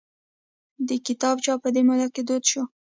[0.87, 2.63] د کتاب چاپ په دې موده کې دود شو.